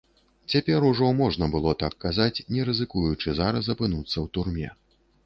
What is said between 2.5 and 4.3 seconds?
не рызыкуючы зараз апынуцца ў